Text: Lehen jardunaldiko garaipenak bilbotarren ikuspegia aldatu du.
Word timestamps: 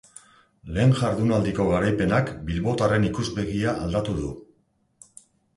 Lehen 0.77 0.93
jardunaldiko 1.01 1.67
garaipenak 1.73 2.31
bilbotarren 2.47 3.05
ikuspegia 3.11 3.77
aldatu 3.85 4.17
du. 4.23 4.31